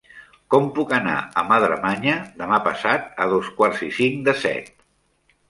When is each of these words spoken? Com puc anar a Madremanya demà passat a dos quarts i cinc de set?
Com 0.53 0.69
puc 0.77 0.93
anar 0.97 1.17
a 1.41 1.43
Madremanya 1.49 2.15
demà 2.41 2.59
passat 2.69 3.07
a 3.27 3.29
dos 3.35 3.53
quarts 3.61 3.87
i 3.91 3.93
cinc 4.01 4.27
de 4.31 4.37
set? 4.47 4.75